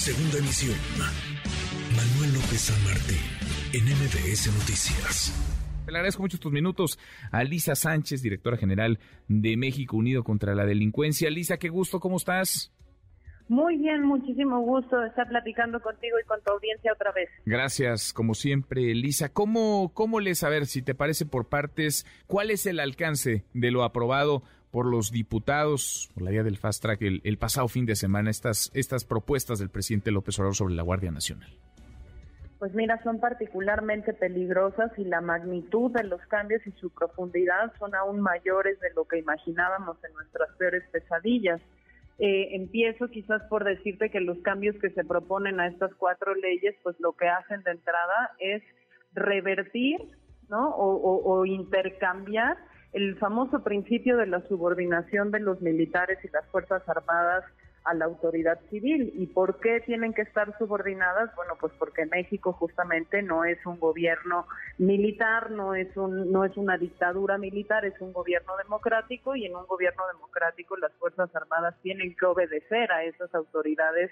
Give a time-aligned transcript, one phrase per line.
[0.00, 0.78] Segunda emisión.
[1.94, 3.20] Manuel López San Martín,
[3.74, 5.30] en MBS Noticias.
[5.86, 6.98] Le agradezco mucho estos minutos
[7.30, 8.98] a Lisa Sánchez, directora general
[9.28, 11.28] de México Unido contra la Delincuencia.
[11.28, 12.72] Lisa, qué gusto, ¿cómo estás?
[13.50, 17.28] Muy bien, muchísimo gusto estar platicando contigo y con tu audiencia otra vez.
[17.44, 19.34] Gracias, como siempre, Lisa.
[19.34, 23.70] ¿Cómo, cómo les, a ver, si te parece por partes, cuál es el alcance de
[23.70, 27.96] lo aprobado por los diputados por la vía del Fast Track el, pasado fin de
[27.96, 31.50] semana, estas, estas propuestas del presidente López Obrador sobre la Guardia Nacional?
[32.58, 37.94] Pues mira, son particularmente peligrosas y la magnitud de los cambios y su profundidad son
[37.94, 41.60] aún mayores de lo que imaginábamos en nuestras peores pesadillas.
[42.18, 46.74] Eh, empiezo quizás por decirte que los cambios que se proponen a estas cuatro leyes,
[46.82, 48.62] pues lo que hacen de entrada es
[49.14, 49.98] revertir,
[50.50, 50.68] ¿no?
[50.68, 52.58] O, o intercambiar
[52.92, 57.44] el famoso principio de la subordinación de los militares y las Fuerzas Armadas
[57.84, 59.12] a la autoridad civil.
[59.14, 61.34] ¿Y por qué tienen que estar subordinadas?
[61.34, 64.46] Bueno, pues porque México justamente no es un gobierno
[64.78, 69.56] militar, no es un no es una dictadura militar, es un gobierno democrático y en
[69.56, 74.10] un gobierno democrático las Fuerzas Armadas tienen que obedecer a esas autoridades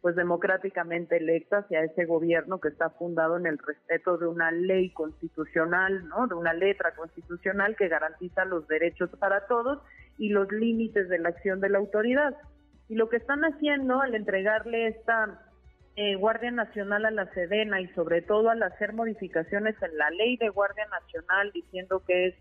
[0.00, 4.50] pues democráticamente electas y a ese gobierno que está fundado en el respeto de una
[4.50, 6.26] ley constitucional, ¿no?
[6.26, 9.82] De una letra constitucional que garantiza los derechos para todos
[10.16, 12.34] y los límites de la acción de la autoridad.
[12.88, 15.46] Y lo que están haciendo al entregarle esta
[15.96, 20.36] eh, Guardia Nacional a la Sedena y sobre todo al hacer modificaciones en la ley
[20.38, 22.34] de Guardia Nacional diciendo que es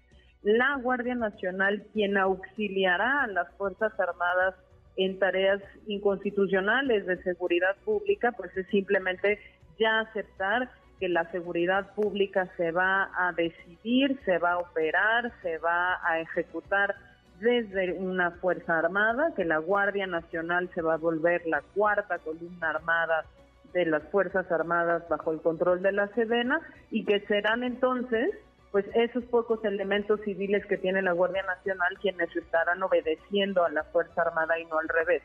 [0.43, 4.55] la Guardia Nacional quien auxiliará a las Fuerzas Armadas
[4.99, 9.39] en tareas inconstitucionales de seguridad pública, pues es simplemente
[9.79, 10.69] ya aceptar
[10.99, 16.19] que la seguridad pública se va a decidir, se va a operar, se va a
[16.19, 16.95] ejecutar
[17.39, 22.71] desde una Fuerza Armada, que la Guardia Nacional se va a volver la cuarta columna
[22.71, 23.23] armada
[23.71, 26.59] de las Fuerzas Armadas bajo el control de la Sedena
[26.91, 28.31] y que serán entonces
[28.71, 33.83] pues esos pocos elementos civiles que tiene la Guardia Nacional quienes estarán obedeciendo a la
[33.85, 35.23] Fuerza Armada y no al revés.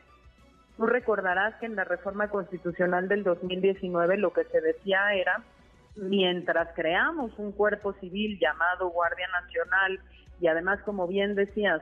[0.77, 5.43] Tú recordarás que en la reforma constitucional del 2019 lo que se decía era,
[5.95, 9.99] mientras creamos un cuerpo civil llamado Guardia Nacional
[10.41, 11.81] y además, como bien decías,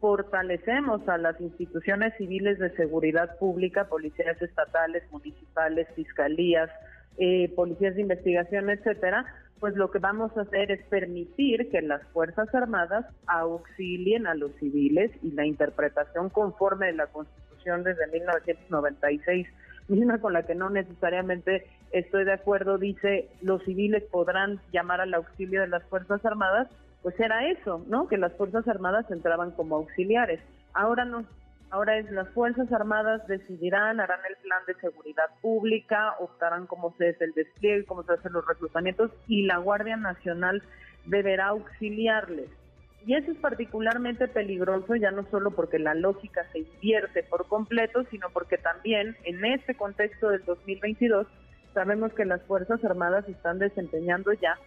[0.00, 6.70] fortalecemos a las instituciones civiles de seguridad pública, policías estatales, municipales, fiscalías,
[7.18, 9.24] eh, policías de investigación, etcétera,
[9.62, 14.50] pues lo que vamos a hacer es permitir que las Fuerzas Armadas auxilien a los
[14.56, 19.46] civiles y la interpretación conforme de la Constitución desde 1996
[19.86, 25.14] misma con la que no necesariamente estoy de acuerdo, dice los civiles podrán llamar al
[25.14, 26.66] auxilio de las Fuerzas Armadas,
[27.02, 28.08] pues era eso, ¿no?
[28.08, 30.40] Que las Fuerzas Armadas entraban como auxiliares.
[30.74, 31.24] Ahora no,
[31.72, 37.08] ahora es las Fuerzas Armadas decidirán, harán el plan de seguridad pública, optarán cómo se
[37.08, 40.62] hace el despliegue, cómo se hacen los reclutamientos y la Guardia Nacional
[41.06, 42.50] deberá auxiliarles.
[43.06, 48.04] Y eso es particularmente peligroso ya no solo porque la lógica se invierte por completo,
[48.10, 51.26] sino porque también en este contexto del 2022
[51.72, 54.58] sabemos que las Fuerzas Armadas están desempeñando ya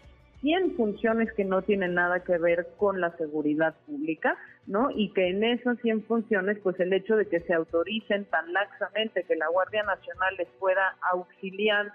[0.45, 4.91] 100 funciones que no tienen nada que ver con la seguridad pública, ¿no?
[4.91, 9.23] Y que en esas 100 funciones, pues el hecho de que se autoricen tan laxamente
[9.23, 11.91] que la Guardia Nacional les pueda auxiliar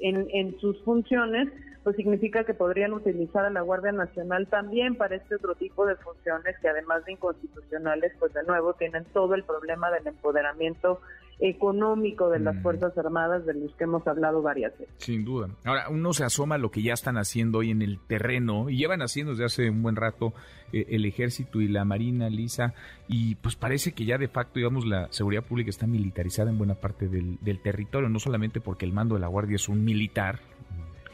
[0.00, 1.48] en, en sus funciones,
[1.82, 5.96] pues significa que podrían utilizar a la Guardia Nacional también para este otro tipo de
[5.96, 11.00] funciones que además de inconstitucionales, pues de nuevo tienen todo el problema del empoderamiento
[11.38, 12.62] económico de las mm.
[12.62, 14.94] Fuerzas Armadas de los que hemos hablado varias veces.
[14.98, 15.48] Sin duda.
[15.64, 18.76] Ahora, uno se asoma a lo que ya están haciendo hoy en el terreno y
[18.76, 20.32] llevan haciendo desde hace un buen rato
[20.72, 22.74] eh, el ejército y la marina, Lisa,
[23.08, 26.74] y pues parece que ya de facto, digamos, la seguridad pública está militarizada en buena
[26.74, 30.40] parte del, del territorio, no solamente porque el mando de la Guardia es un militar,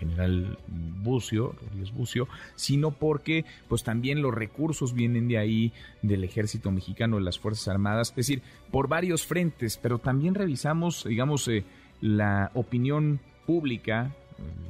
[0.01, 5.73] general Bucio, Rodríguez Bucio, sino porque pues también los recursos vienen de ahí,
[6.03, 11.05] del ejército mexicano, de las Fuerzas Armadas, es decir, por varios frentes, pero también revisamos,
[11.05, 11.65] digamos, eh,
[12.01, 14.15] la opinión pública.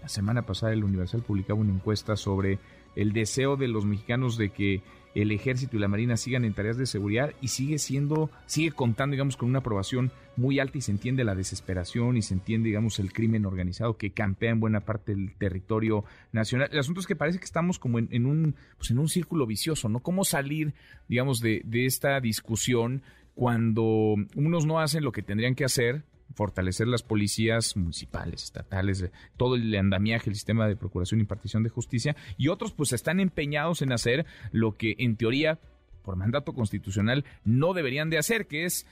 [0.02, 2.58] La semana pasada el Universal publicaba una encuesta sobre
[2.96, 4.82] el deseo de los mexicanos de que
[5.14, 9.12] el ejército y la marina sigan en tareas de seguridad y sigue siendo, sigue contando,
[9.12, 12.98] digamos, con una aprobación muy alta y se entiende la desesperación y se entiende, digamos,
[12.98, 16.68] el crimen organizado que campea en buena parte del territorio nacional.
[16.72, 19.88] El asunto es que parece que estamos como en, un, pues en un círculo vicioso,
[19.88, 20.00] ¿no?
[20.00, 20.74] ¿Cómo salir,
[21.08, 23.02] digamos, de, de esta discusión
[23.34, 26.04] cuando unos no hacen lo que tendrían que hacer
[26.34, 31.70] fortalecer las policías municipales, estatales, todo el andamiaje, el sistema de procuración y impartición de
[31.70, 35.58] justicia, y otros pues están empeñados en hacer lo que en teoría,
[36.04, 38.86] por mandato constitucional, no deberían de hacer, que es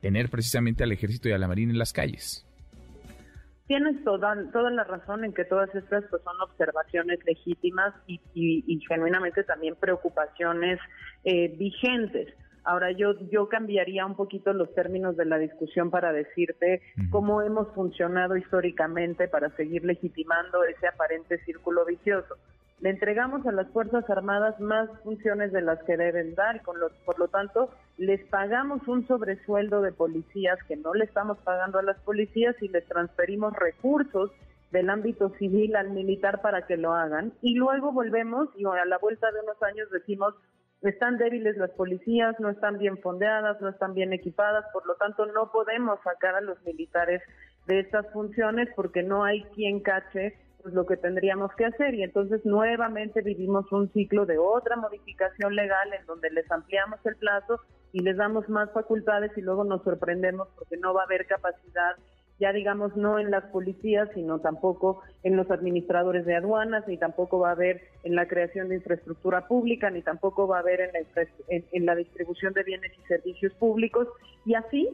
[0.00, 2.44] tener precisamente al ejército y a la marina en las calles.
[3.66, 8.80] tienes toda, toda la razón en que todas estas pues, son observaciones legítimas y, y,
[8.88, 10.78] genuinamente también preocupaciones
[11.24, 12.34] eh, vigentes.
[12.68, 17.68] Ahora yo, yo cambiaría un poquito los términos de la discusión para decirte cómo hemos
[17.68, 22.36] funcionado históricamente para seguir legitimando ese aparente círculo vicioso.
[22.80, 26.76] Le entregamos a las Fuerzas Armadas más funciones de las que deben dar con
[27.06, 31.82] por lo tanto les pagamos un sobresueldo de policías que no le estamos pagando a
[31.82, 34.30] las policías y les transferimos recursos
[34.72, 38.98] del ámbito civil al militar para que lo hagan y luego volvemos y a la
[38.98, 40.34] vuelta de unos años decimos
[40.82, 45.26] están débiles las policías, no están bien fondeadas, no están bien equipadas, por lo tanto
[45.26, 47.22] no podemos sacar a los militares
[47.66, 51.94] de estas funciones porque no hay quien cache pues, lo que tendríamos que hacer.
[51.94, 57.16] Y entonces nuevamente vivimos un ciclo de otra modificación legal en donde les ampliamos el
[57.16, 57.60] plazo
[57.92, 61.96] y les damos más facultades y luego nos sorprendemos porque no va a haber capacidad
[62.38, 67.40] ya digamos no en las policías, sino tampoco en los administradores de aduanas, ni tampoco
[67.40, 70.92] va a haber en la creación de infraestructura pública, ni tampoco va a haber en
[70.92, 74.06] la, en, la distribución de bienes y servicios públicos,
[74.46, 74.88] y así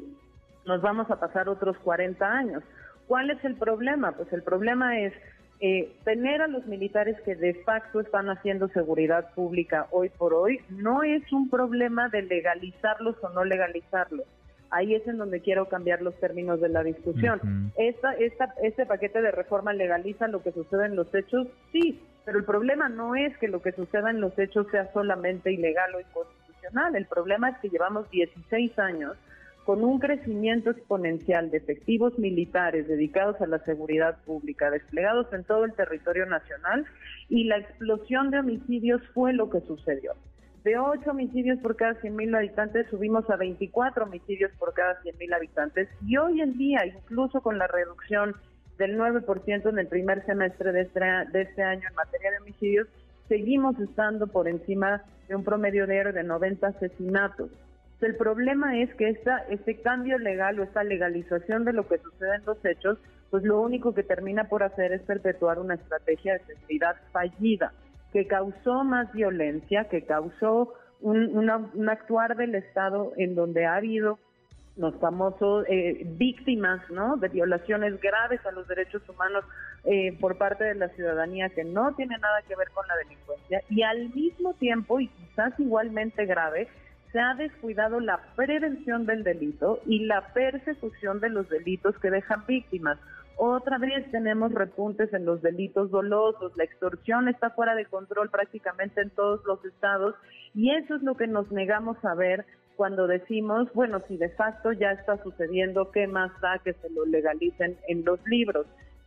[0.64, 2.62] nos vamos a pasar otros 40 años.
[3.06, 4.12] ¿Cuál es el problema?
[4.12, 5.12] Pues el problema es
[5.60, 10.60] eh, tener a los militares que de facto están haciendo seguridad pública hoy por hoy
[10.68, 14.26] no es un problema de legalizarlos o no legalizarlos
[14.74, 17.72] ahí es en donde quiero cambiar los términos de la discusión.
[17.76, 22.38] esta, esta, este paquete de reforma legaliza lo que sucede en los hechos, sí, pero
[22.38, 26.00] el problema no es que lo que suceda en los hechos sea solamente ilegal o
[26.00, 29.16] inconstitucional, el problema es que llevamos 16 años
[29.64, 35.64] con un crecimiento exponencial de efectivos militares dedicados a la seguridad pública, desplegados en todo
[35.64, 36.84] el territorio nacional,
[37.28, 40.12] y la explosión de homicidios fue lo que sucedió.
[40.64, 45.90] De 8 homicidios por cada 100.000 habitantes subimos a 24 homicidios por cada 100.000 habitantes
[46.06, 48.34] y hoy en día, incluso con la reducción
[48.78, 52.88] del 9% en el primer semestre de este, de este año en materia de homicidios,
[53.28, 57.50] seguimos estando por encima de un promedio diario de 90 asesinatos.
[58.00, 62.36] El problema es que esta, este cambio legal o esta legalización de lo que sucede
[62.36, 62.98] en los hechos,
[63.30, 67.72] pues lo único que termina por hacer es perpetuar una estrategia de seguridad fallida
[68.14, 71.50] que causó más violencia, que causó un,
[71.90, 74.20] actuar del Estado en donde ha habido
[74.76, 77.16] los famosos eh, víctimas ¿no?
[77.16, 79.44] de violaciones graves a los derechos humanos
[79.84, 83.62] eh, por parte de la ciudadanía que no tiene nada que ver con la delincuencia
[83.68, 86.68] y al mismo tiempo y quizás igualmente grave
[87.10, 92.44] se ha descuidado la prevención del delito y la persecución de los delitos que dejan
[92.46, 92.98] víctimas.
[93.36, 99.00] Otra vez tenemos repuntes en los delitos dolosos, la extorsión está fuera de control prácticamente
[99.00, 100.14] en todos los estados
[100.54, 102.46] y eso es lo que nos negamos a ver
[102.76, 107.04] cuando decimos, bueno, si de facto ya está sucediendo, ¿qué más da que se lo
[107.06, 108.66] legalicen en los libros?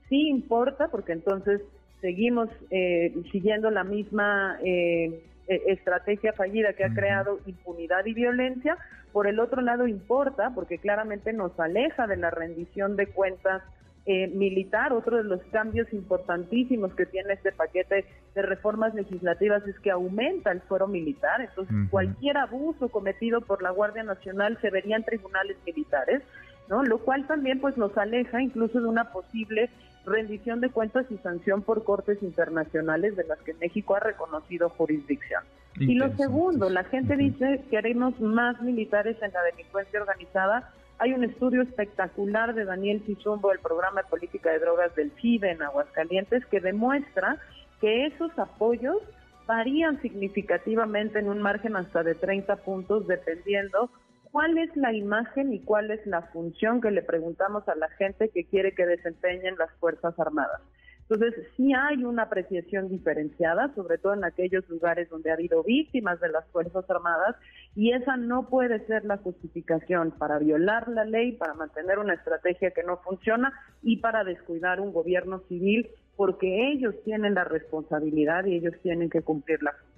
[0.10, 1.62] Sí importa porque entonces
[2.02, 8.78] seguimos eh, siguiendo la misma eh, e-, estrategia fallida que ha creado impunidad y violencia.
[9.12, 13.64] Por el otro lado importa porque claramente nos aleja de la rendición de cuentas
[14.10, 14.94] eh, militar.
[14.94, 20.52] Otro de los cambios importantísimos que tiene este paquete de reformas legislativas es que aumenta
[20.54, 21.42] el fuero militar.
[21.42, 26.22] Entonces, cualquier abuso cometido por la Guardia Nacional se vería en tribunales militares,
[26.70, 26.84] ¿no?
[26.84, 29.70] Lo cual también pues nos aleja incluso de una posible
[30.06, 35.44] rendición de cuentas y sanción por cortes internacionales de las que México ha reconocido jurisdicción.
[35.80, 41.14] Y lo segundo, la gente dice que haremos más militares en la delincuencia organizada hay
[41.14, 45.62] un estudio espectacular de Daniel Cizumbo del programa de política de drogas del FIDE en
[45.62, 47.38] Aguascalientes que demuestra
[47.80, 48.98] que esos apoyos
[49.46, 53.90] varían significativamente en un margen hasta de 30 puntos dependiendo
[54.32, 58.30] cuál es la imagen y cuál es la función que le preguntamos a la gente
[58.30, 60.62] que quiere que desempeñen las Fuerzas Armadas.
[61.10, 66.20] Entonces, sí hay una apreciación diferenciada, sobre todo en aquellos lugares donde ha habido víctimas
[66.20, 67.38] de las Fuerzas Armadas,
[67.76, 72.72] y esa no puede ser la justificación para violar la ley, para mantener una estrategia
[72.72, 75.88] que no funciona y para descuidar un gobierno civil,
[76.18, 79.97] porque ellos tienen la responsabilidad y ellos tienen que cumplir la función.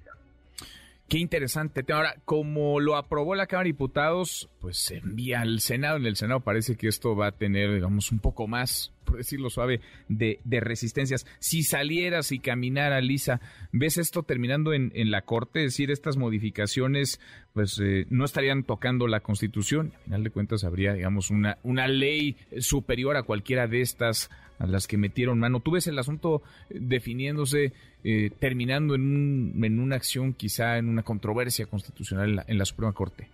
[1.10, 1.84] Qué interesante.
[1.92, 5.98] Ahora, como lo aprobó la Cámara de Diputados, pues se envía al Senado.
[5.98, 9.50] En el Senado parece que esto va a tener, digamos, un poco más, por decirlo
[9.50, 11.26] suave, de, resistencias.
[11.40, 15.66] Si salieras y caminara, Lisa, ¿ves esto terminando en, la Corte?
[15.66, 17.20] Es decir, estas modificaciones,
[17.54, 19.94] pues eh, no estarían tocando la Constitución.
[19.96, 24.68] Al final de cuentas, habría, digamos, una, una ley superior a cualquiera de estas a
[24.68, 25.62] las que metieron mano.
[25.62, 27.74] ¿Tú ves el asunto definiéndose,
[28.04, 33.30] eh, terminando en, en una acción, quizá en una controversia constitucional en la, Suprema Corte?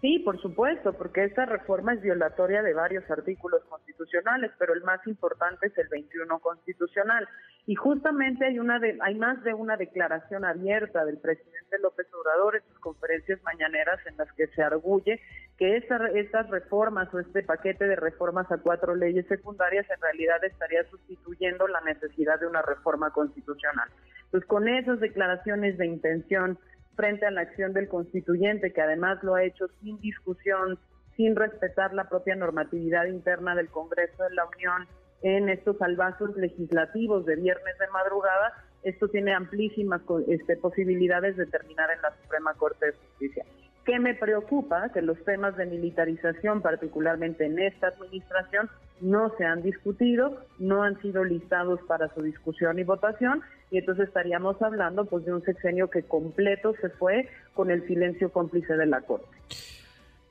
[0.00, 5.06] Sí, por supuesto, porque esta reforma es violatoria de varios artículos constitucionales, pero el más
[5.06, 7.28] importante es el 21 constitucional.
[7.66, 12.56] Y justamente hay una de, hay más de una declaración abierta del presidente López Obrador
[12.56, 15.20] en sus conferencias mañaneras en las que se arguye
[15.58, 20.84] que estas reformas o este paquete de reformas a cuatro leyes secundarias en realidad estaría
[20.84, 23.88] sustituyendo la necesidad de una reforma constitucional.
[24.30, 26.58] Pues con esas declaraciones de intención
[26.96, 30.78] frente a la acción del constituyente, que además lo ha hecho sin discusión,
[31.16, 34.88] sin respetar la propia normatividad interna del Congreso de la Unión
[35.22, 41.90] en estos salvazos legislativos de viernes de madrugada, esto tiene amplísimas este, posibilidades de terminar
[41.90, 43.44] en la Suprema Corte de Justicia.
[43.84, 44.90] ¿Qué me preocupa?
[44.90, 48.70] Que los temas de militarización, particularmente en esta administración,
[49.00, 54.06] no se han discutido, no han sido listados para su discusión y votación, y entonces
[54.06, 58.86] estaríamos hablando pues de un sexenio que completo se fue con el silencio cómplice de
[58.86, 59.26] la Corte.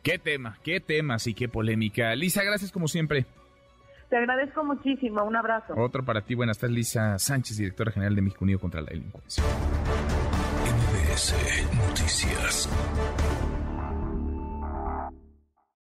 [0.01, 2.15] Qué tema, qué temas y qué polémica.
[2.15, 3.25] Lisa, gracias como siempre.
[4.10, 5.74] Te agradezco muchísimo, un abrazo.
[5.77, 9.43] Otro para ti, buenas tardes, Lisa Sánchez, directora general de México Unido contra la Delincuencia.
[11.22, 12.68] MBS Noticias.